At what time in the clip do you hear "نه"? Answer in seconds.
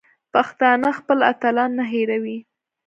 1.79-1.85